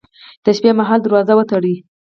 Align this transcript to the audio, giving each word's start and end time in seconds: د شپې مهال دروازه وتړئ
د 0.43 0.45
شپې 0.57 0.71
مهال 0.79 0.99
دروازه 1.03 1.33
وتړئ 1.35 1.75